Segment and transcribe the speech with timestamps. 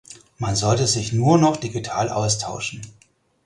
[0.39, 2.81] Man solle sich nur noch digital austauschen.